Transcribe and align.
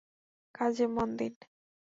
কাজে 0.55 0.85
মন 0.95 1.09
দিন! 1.19 1.33